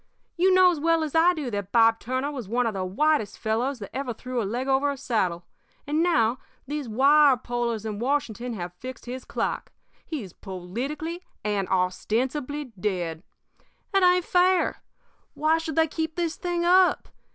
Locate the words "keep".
15.87-16.15